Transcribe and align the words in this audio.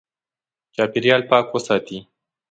چاپېریال 0.75 1.21
پاک 1.29 1.45
وساتې. 1.51 1.97